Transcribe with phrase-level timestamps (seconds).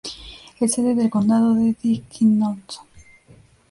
[0.59, 2.59] Es sede del condado de Dickinson.